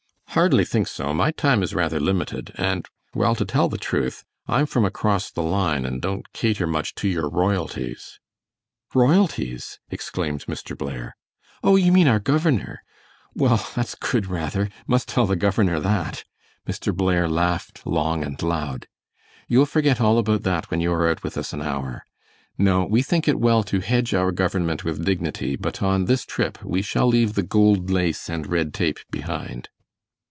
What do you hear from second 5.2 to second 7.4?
the line and don't cater much to your